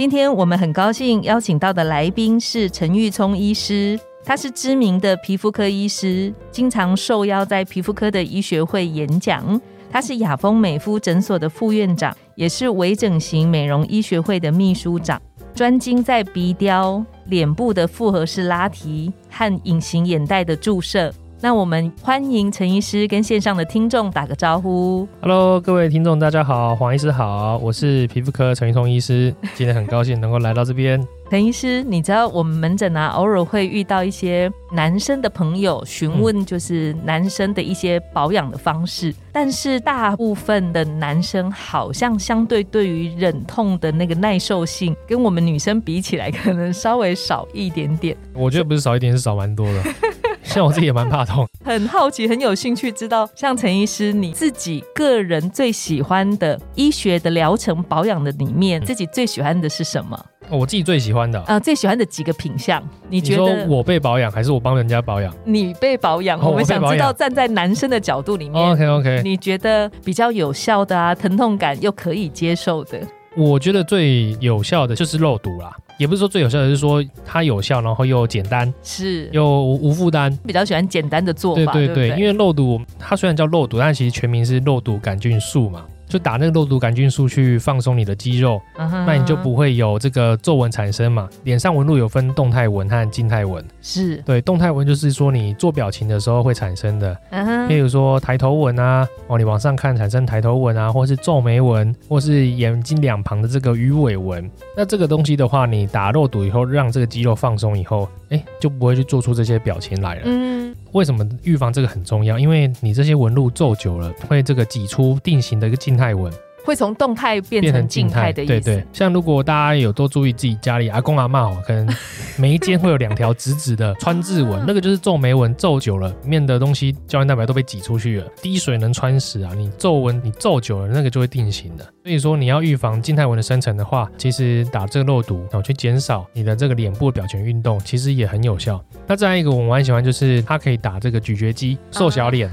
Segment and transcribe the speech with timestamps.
[0.00, 9.60] 今天我们很高兴邀请到的来宾是陈玉聪医师，他是知名的皮肤科医师，经常受邀在皮肤科的医学会演讲。
[9.90, 15.20] 他是雅风美肤诊所的副院长，也是微整形美容医学会的秘书长，
[15.54, 21.12] 专精在鼻雕、脸部的复合式拉提和隐形眼袋的注射。
[21.42, 25.08] 那我们欢迎陈医师跟线上的听众打个招呼。
[25.22, 31.02] Hello，各位听众，大家好，黄医师好，我是皮肤科陈玉松医师，今天很高兴能够来到这边。
[31.30, 48.14] 陈医师，你知道我们门诊啊，偶尔会遇到一些男生的朋友询问，就是男生的一些保养的方式，但是大部分的男生好像相对对于忍痛的那个耐受性，跟我们女生比起来，可能稍微少一点点。
[48.34, 49.82] 我觉得不是少一点，是少蛮多的。
[50.50, 60.16] 像我自己也蛮怕痛， 很好奇，很有兴趣知道，像陈医师你自己个人最喜欢的医学的疗程保养的里面，自己最喜欢的是什么？
[60.48, 61.38] 哦我自己最喜欢的。
[61.42, 63.64] 啊、啊、最喜欢的几个品相，你觉得？
[63.68, 65.32] 我被保养还是我帮人家保养？
[65.44, 66.40] 你被保养？
[66.40, 73.00] 哦我们想知道站在男生的角度里面，？OK OK，你觉得比较有效的啊，疼痛感又可以接受的，
[73.36, 80.34] 我觉得最有效的就是肉毒啦，也不是说最有效的，是说它有效，然后又简单是又无无负担。
[80.46, 82.08] 比较喜欢简单的做法，对对不对？
[82.18, 91.28] 因为肉毒它虽然叫肉毒，但其实全名是肉毒杆菌素嘛，就打那个肉毒杆菌素去放松你的肌肉，那你就不会有这个皱纹产生嘛。
[91.44, 104.50] 脸上纹路有分动态纹和静态纹，是，对，动态纹就是说你做表情的时候会产生的，嗯哼例如说抬头纹啊，哦，你往上看产生抬头纹啊，或是皱眉纹，或是眼睛两旁的这个鱼尾纹。
[104.76, 110.22] 那这个东西的话，你打肉毒以后，让这个肌肉放松以后，哎，就不会去做出这些表情来了。
[110.24, 112.38] 嗯，为什么预防这个很重要？
[112.38, 116.32] 因为你这些纹路皱久了，会这个挤出定型的一个静态纹。
[116.64, 121.88] 会从动态变成静态的意思，对对，像如果大家有多注意自己家里阿公阿妈哦，可能
[122.36, 131.84] 每一间会有两条直直的川字纹，那个就是皱眉纹，皱久了，里面的东西胶原蛋白都被挤出去了，滴水能穿石啊，你皱纹你皱久了，那个就会定型的。
[132.02, 138.82] 所以说你要预防静态纹的生成的话，其实打这个肉毒，然后去减少你的这个脸部的表情运动，其实也很有效。
[139.06, 142.50] 那再一个我蛮喜欢，就是它可以打这个咀嚼肌，瘦小脸。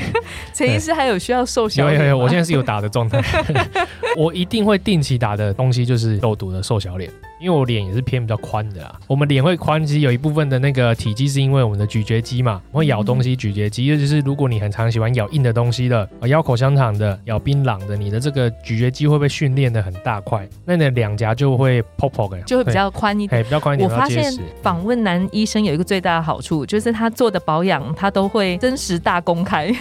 [0.54, 3.20] 陈医师还有需要瘦小有有有，我现在是有打的状态。
[4.16, 8.94] 我一定会定期打的东西就是肉毒的瘦小脸，因为我脸也是偏比较宽的啦。
[9.06, 23.40] 我们脸会宽，其实有一部分的那个体积是因为我们的咀嚼肌嘛，会咬东西，咀嚼肌，尤其是如果你很常喜欢咬硬的东西的，啊咬口香糖的，咬槟榔的，你的这个咀嚼肌会被训练的很大块，那你的两颊就会 pop pop 的，就会比较宽一点。
[23.40, 24.30] 哎比较宽一点，我发现。
[24.62, 29.66] 访问男医生有一个最大的好处，就是他做的保养他都会真实大公开。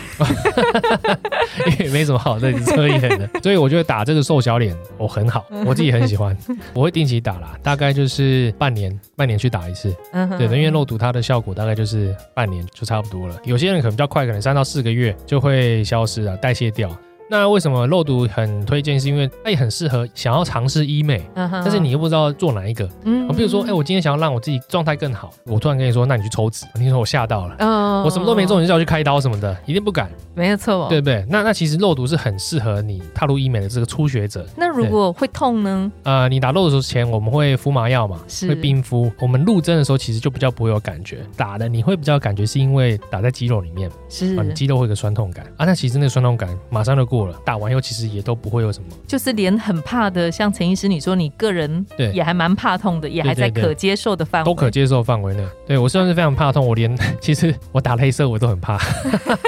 [1.67, 6.35] 因为没什么好在遮掩的，所以我觉得打这个瘦小脸我、很好，我自己很喜欢，
[6.73, 10.37] 我会定期打啦，大概就是半年半年去打一次，嗯哼。
[10.37, 16.89] 对的，因为肉毒它的效果大概就是半年就差不多了，有些人可能比较快，可能三到四个月就会消失啊，代谢掉。
[17.29, 18.99] 那为什么肉毒很推荐？
[18.99, 22.89] 是因为它也很适合想要尝试医美，但是你又不知道做哪一个。
[23.05, 27.55] 嗯比如说，哎、我今天想要让我自己状态更好，我突然跟你说，那你去抽脂，你说我吓到了。
[27.59, 30.09] 嗯我什么都没做，你就叫我去开刀什么的，一定不敢。
[30.33, 30.87] 没有错。
[30.89, 31.23] 对不对？
[31.29, 34.45] 那那其实肉毒是很适合你踏入医美的这个初学者。
[34.57, 35.91] 那如果会痛呢？
[36.03, 39.11] 呃，你打肉毒之前我们会敷麻药嘛，是会冰敷。
[39.19, 45.65] 我们入针的时候其实就比较不会有感觉，打的你会比较感觉是因为打在肌肉里面，是肌肉会有个酸痛感啊。
[45.65, 48.85] 那其实那个酸痛感马上就过了，打完以后其实也都不会有什么。
[49.07, 58.77] 就是连很怕的，像陈医师你说，你个人对也还蛮怕痛的，也还在可接受的范围，都可接受范围内，对我算是非常怕痛，我连 其实我打镭射我都很怕，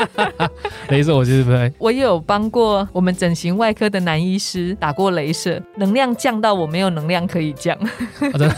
[0.89, 7.77] 镭射我其实不太 我也有帮过我们整形外科的男医师打过镭射，能量降到我没有能量可以降。
[7.77, 8.55] 啊真的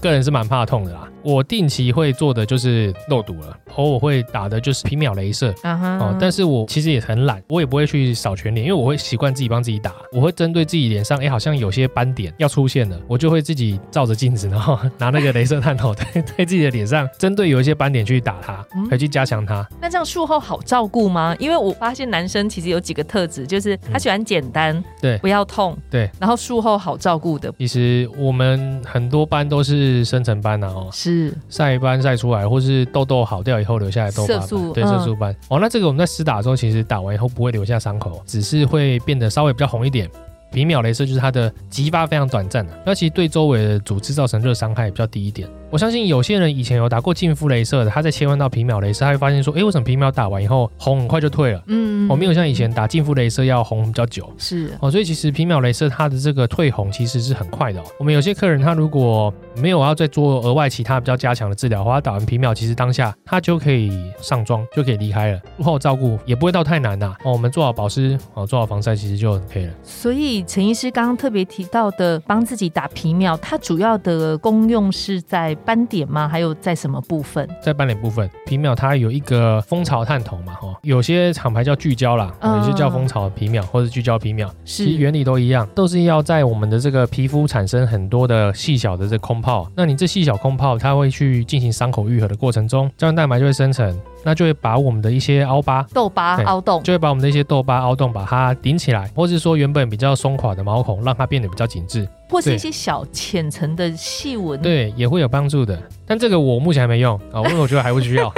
[0.00, 1.08] 个人是蛮怕痛的啦。
[1.22, 5.54] 我定期会做的就是肉毒了，偶尔会打的就是皮秒镭射。
[5.62, 9.94] 啊哈哦，但是我其实也很懒，我也不会去扫全脸，因为我会习惯自己帮自己打。
[10.12, 19.66] 我会针对自己脸上，哎，好像有些斑点要出现了，我就会自己照着镜子，然后 拿那个镭射探头 对对自己的脸上，针对有一些斑点去打它，嗯可以去加强它。
[19.80, 21.34] 那这样术后好照顾吗？
[21.38, 35.34] 因为我发现男生其实有几个特质，就是他喜欢简单，对不要痛，对，然后术后好照顾的，其实我们很多斑都是深层斑啊，哦，是晒斑晒出来，或是痘痘好掉以后留下来的痘疤色素斑，对嗯色素斑。
[35.48, 40.10] 哦，那这个我们在施打的时候，其实打完以后不会留下伤口，只是会变得稍微比较红一点。
[40.52, 45.48] 皮秒镭射就是它的激发非常短暂的，那其实对周围的组织造成热伤害比较低一点。
[45.74, 51.60] 我相信有些人以前有打过净肤镭射的，他在切换到皮秒镭射，他会发现说，诶，为什么皮秒打完以后红很快就退了？
[51.66, 54.32] 嗯哦，没有像以前打净肤镭射要红比较久。
[54.38, 57.84] 是哦，所以其实皮秒镭射它的这个退红其实是很快的、哦。
[57.98, 65.40] 我们有些客人他如果没有要再做额外其他比较加强的治疗的话，他打完皮秒其实当下他就可以上妆，就可以离开了。
[65.56, 69.72] 术后照顾也不会到太难呐、哦，我们做好保湿，哦，做好防晒其实就很可以了。
[69.82, 76.28] 所以陈医师刚刚特别提到的帮自己打皮秒，它主要的功用是在斑点吗？
[76.28, 77.48] 还有在什么部分？
[77.62, 89.66] 在斑点部分，皮秒它有一个蜂巢探头嘛，哈、哦，有些厂牌叫聚焦啦，哦有些叫蜂巢皮秒或者聚焦皮秒，其实是原理都一样，都是要在我们的这个皮肤产生很多的细小的这空泡。
[89.74, 95.82] 那你这细小空泡，它会去进行伤口愈合的过程中，胶原蛋白就会生成，那就会把我们的一些凹疤。
[95.92, 105.80] 痘疤凹洞，就会把我们的一些痘疤、凹洞把它顶起来，或是说原本比较松垮的毛孔，让它变得比较紧致，或是一些小浅层的细纹。，对，也会有帮助的。
[106.06, 108.32] 但这个我目前还没用啊，因为我觉得还不需要。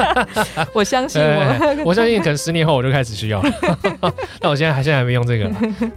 [0.72, 1.26] 我相信我。
[1.26, 3.40] 哎我相信可能十年后我就开始需要，
[4.40, 5.50] 但我现在还现在还没用这个，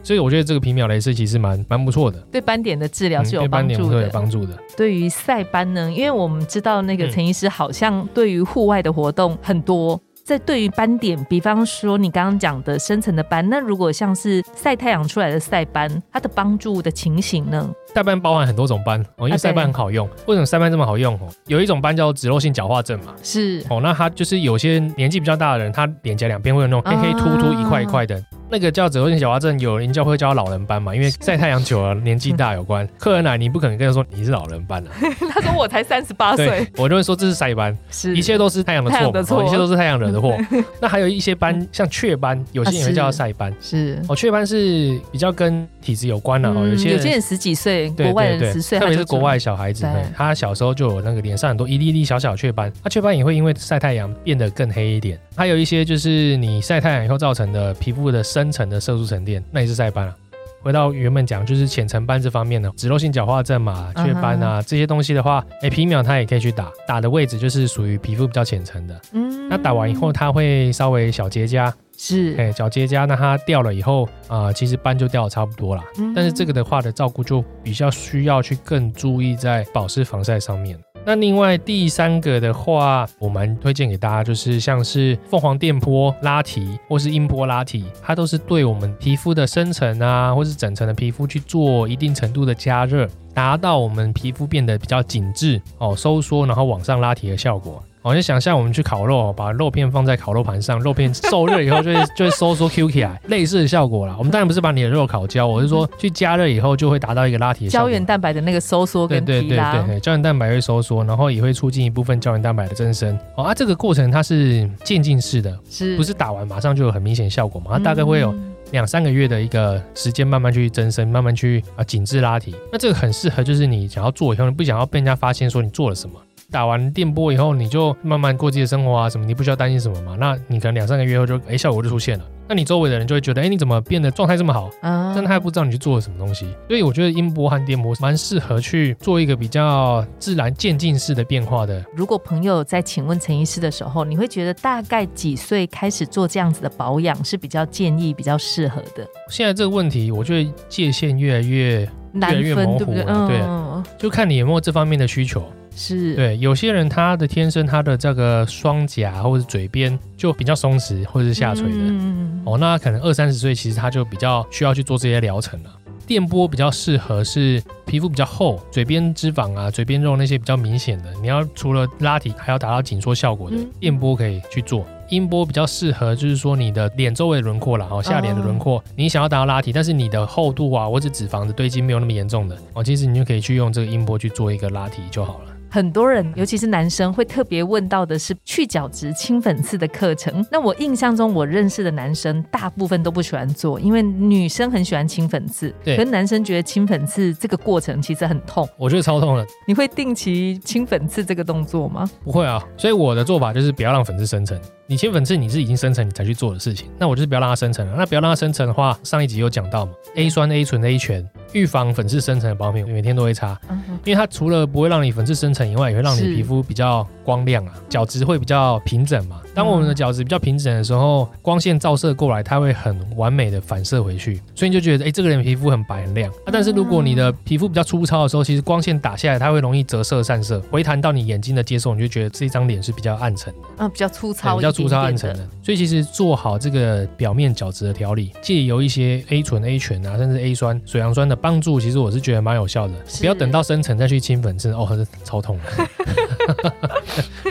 [0.03, 4.09] 所以我觉得这个皮秒镭射其实蛮蛮不错的，对斑点的治疗是有帮助的点会有。
[4.11, 4.57] 帮助的。
[4.77, 9.99] 对于晒斑呢，因为我们知道那个嗯陈医师好像对于户外的活动很多。
[10.23, 17.69] 在对于斑点，比方说你刚刚讲的深层的斑，那如果像是晒太阳出来的晒斑，它的帮助的情形呢？
[17.93, 20.07] 晒斑包含很多种斑哦，因为啊晒斑很好用。
[20.27, 21.27] 为什么晒斑这么好用哦？
[21.47, 32.87] 有一种斑叫脂漏性角化症嘛，是哦，那它就是有些年纪比较大的人，他脸颊两边会有那种黑黑突突一块一块的，那个叫脂漏性角化症，有人叫会叫老人斑嘛，因为晒太阳久了，年纪大有关。
[32.97, 34.89] 客人来，你不可能跟他说你是老人斑啊，
[35.33, 38.91] 他说我才三十八岁，，我就会说这是晒斑，是一切都是太阳的
[39.23, 40.37] 错一切都是太阳惹的祸。
[40.81, 43.53] 那还有一些斑，像雀斑，有些人会叫它晒斑。
[43.61, 44.01] 是。
[44.09, 55.17] 哦，雀斑是比较跟体质有关的哦，有些嗯有些人十几岁，对国外对对人十岁，特别是国外小孩子，对对他小时候就有那个脸上很多一粒粒小小的雀斑，那雀斑也会因为晒太阳变得更黑一点。
[55.35, 60.15] 还有一些就是你晒太阳以后造成的皮肤的深层的色素沉淀，那也是晒斑啊。
[60.63, 69.01] 回到原本讲，就是浅层斑这方面呢，脂漏性角化症嘛、雀斑啊、这些东西的话，哎，皮秒它也可以去打，打的位置就是属于皮肤比较浅层的。
[69.11, 75.83] 嗯那打完以后，它会稍微小结痂，是，哎，小结痂，那它掉了以后啊、其实斑就掉的差不多啦。
[75.97, 80.77] 嗯但是这个的话的照顾就比较需要去更注意在保湿防晒上面。
[81.03, 97.83] 那另外第三个的话，我蛮推荐给大家，就是像是凤凰电波拉提或是音波拉提，它都是对我们皮肤的深层啊，或是整层的皮肤去做一定程度的加热，达到我们皮肤变得比较紧致哦，收缩，然后往上拉提的效果。
[98.03, 104.15] 哦，就想象我们去烤肉，把肉片放在烤肉盘上，肉片受热以后就会 就会收缩 Q 起来，类似的效果啦。
[104.17, 107.89] 我们当然不是把你的肉烤焦，我是说去加热以后就会达到一个拉提的效果。
[107.89, 113.17] 胶原蛋白的那个收缩跟对对对对对，胶原蛋白会收缩，然后也会促进一部分胶原蛋白的增生。
[113.35, 117.71] 哦啊，这个过程它是渐进式的，是不是打完马上就有很明显效果嘛？
[117.73, 122.55] 它大概会有嗯两三个月的一个时间，慢慢去增生，慢慢去啊紧致拉提。
[122.71, 126.15] 那这个很适合，就是你想要做以后，你不想要被人家发现说你做了什么。
[126.51, 130.17] 打完电波以后，你就慢慢过自己的生活啊，什么你不需要担心什么嘛。
[130.19, 134.69] 那你可能两三个月后就哎效果就出现了，那你周围的人就会觉得哎你怎么变得状态这么好？
[134.81, 141.83] 啊但他还不知道你去做了什么东西，所以我觉得音波和电波蛮适合去做一个比较自然渐进式的变化的。
[141.95, 149.07] 如果朋友在请问陈医师的时候，你会觉得大概几岁开始做这样子的保养是比较建议、比较适合的？
[149.29, 153.03] 现在这个问题，我觉得界限越来越难越分对不对？
[153.03, 155.43] 模糊了对嗯，就看你有没有这方面的需求。
[155.75, 165.69] 是，对，有些人他的天生他的这个双颊或者嘴边就比较松弛或者是下垂的，嗯哦，那可能二三十岁其实他就比较需要去做这些疗程了。
[166.05, 171.05] 电波比较适合是皮肤比较厚、嘴边脂肪啊、嘴边肉那些比较明显的。
[171.21, 174.85] 你要除了拉提，还要达到紧缩效果的嗯电波可以去做。
[175.07, 185.51] 音波比较适合，就是说你的脸周围的轮廓啦，哦，下脸的轮廓，你想要达到拉提，但是你的厚度啊或者脂肪的堆积没有那么严重的，哦，其实你就可以去用这个音波去做一个拉提就好了。
[185.73, 190.45] 很多人，尤其是男生，会特别问到的是去角质、清粉刺的课程。
[190.51, 198.67] 那我印象中，我认识的男生大部分都不喜欢做，因为女生很喜欢清粉刺，对可是男生觉得清粉刺这个过程其实很痛。
[198.77, 202.09] 我觉得超痛的，你会定期清粉刺这个动作吗？
[202.21, 204.59] 不会啊，所以我的做法就是不要让粉刺生成。
[204.87, 207.95] 你清粉刺你是已经生成你才去做的事情，那我就是不要让它生成了。
[207.97, 219.41] 那不要让它生成的话，上一集有讲到嘛，A 酸、A 醇、A 醛，预防粉刺生成的保养品每天都会擦，嗯，因为它除了不会让你粉刺生成以外，也会让你皮肤比较光亮啊，角质会比较平整嘛。
[219.53, 226.31] 当我们的角质比较平整的时候，光线照射过来，它会很完美的反射回去，所以你就觉得，哎、这个人皮肤很白很亮。
[226.31, 233.83] 啊，但是如果你的皮肤比较粗糙的时候，其实光线打下来，它会容易折射散射，回弹到你眼睛的接受，你就觉得这张脸是比较暗沉的。
[233.83, 235.47] 啊，比较粗对糙，比较粗糙暗沉的。。
[235.63, 242.93] 所以其实做好这个表面角质的调理，借由一些 A 醇、A 醛啊，甚至 A 酸、水杨酸的帮助，其实我是觉得蛮有效的。
[243.19, 245.87] 不要等到深层再去清粉刺，哦，这超痛的。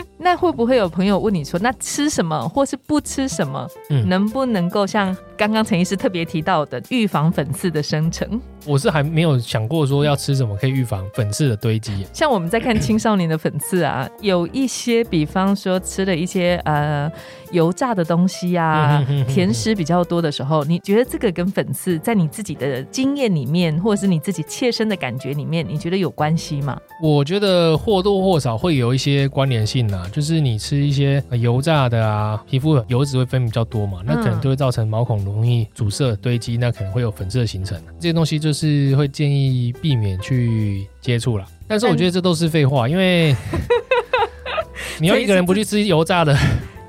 [0.23, 4.07] 那会不会有朋友问你说，那吃什么或是不吃什么，嗯。
[4.07, 8.39] 能不能够像刚刚陈医师特别提到的，预防粉刺的生成？
[8.67, 12.05] 我是还没有想过说要吃什么可以预防粉刺的堆积。
[12.13, 17.11] 像我们在看青少年的粉刺啊，有一些，比方说吃了一些呃
[17.49, 26.79] 油炸的东西啊甜食比较多的时候，你觉得这个跟粉刺在你自己的经验里面，或者是你自己切身的感觉里面，你觉得有关系吗？
[27.01, 37.81] 我觉得或多或少会有一些关联性啦，就是你吃一些呃油炸的啊，皮肤油脂会分泌比较多嘛，那可能嗯就会造成毛孔容易阻塞堆积，那可能会有粉刺的形成。
[37.99, 41.45] 这些东西就是会建议避免去接触了。
[41.67, 43.35] 但是我觉得这都是废话，因为
[44.99, 46.37] 你要一个人不去吃油炸的，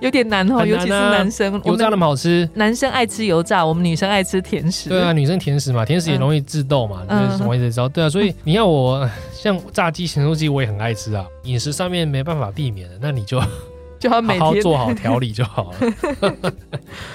[0.01, 2.49] 有点难哦，尤其是男生，油炸那么好吃。
[2.55, 4.89] 男生爱吃油炸，我们女生爱吃甜食。
[4.89, 7.89] 对啊，女生甜食嘛，甜食也容易致痘嘛，嗯这是容易致痘。
[7.89, 11.25] 对啊，所以你要我像炸鸡、咸酥鸡，我也很爱吃啊。
[11.45, 13.41] 饮食上面没办法避免的，那你就
[14.03, 16.35] 就要每天好好做好调理就好了，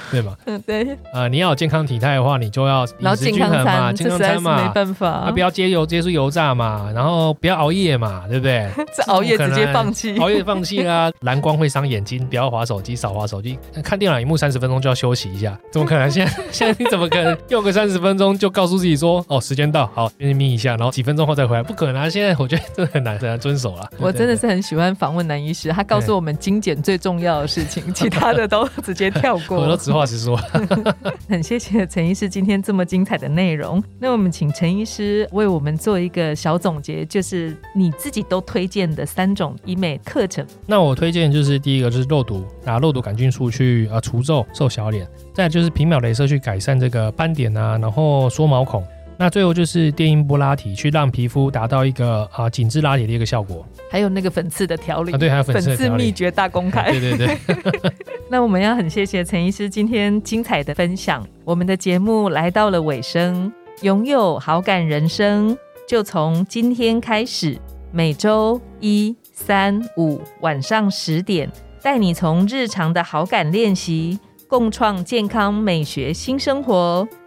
[0.10, 0.38] 对吗？
[0.46, 4.64] 嗯，对，啊，你要有健康体态的话，你就要饮食均衡嘛，餐，健康餐嘛。
[4.64, 8.70] 没办法啊，不要接油接触油炸嘛，然后不要熬夜嘛，对不对？
[8.96, 10.16] 这熬夜直接放弃。
[10.20, 13.60] 熬夜放弃啦，蓝光会伤眼睛，不要划手机，少划手机。
[13.84, 16.10] 看电脑荧幕三十分钟就要休息一下，怎么可能？
[16.10, 21.62] 现在现在你怎么可能用个三十分钟就告诉自己说，哦，时间到，好，眯眯一下，然后几分钟后再回来？
[21.62, 22.10] 不可能啊！
[22.10, 23.86] 现在我觉得真的很难很难遵守了。
[24.00, 29.78] 我真的是很喜欢访问男医师，他告诉我们精简最重要的事情，其他的都 直接跳过我都过。
[29.78, 30.38] 实话实说。
[31.30, 33.84] 很谢谢陈医师今天这么精彩的内容。
[34.00, 40.46] 那我们请陈医师为我们做一个小总结，就是你自己都推荐的三种医美课程。
[40.66, 48.84] 那我推荐就是第一个就是肉毒，拿肉毒杆菌素去啊除皱瘦小脸，再来就是皮秒镭射去改善这个斑点啊，然后缩毛孔。
[49.20, 56.92] 那最后就是电音波拉提，去让皮肤达到一个啊紧致拉提的一个效果还有那个粉刺的调理，啊，对，还有粉刺秘诀大公开。
[56.92, 57.38] 对对对，
[58.30, 61.26] 那我们要很谢谢陈医师今天精彩的分享。
[61.44, 65.58] 我们的节目来到了尾声，拥有好感人生
[65.88, 67.58] 就从今天开始，
[67.92, 71.50] 每周一、三、五晚上十点，
[71.82, 77.08] 带你从日常的好感练习，共创健康美学新生活。